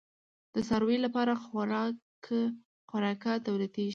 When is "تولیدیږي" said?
3.45-3.89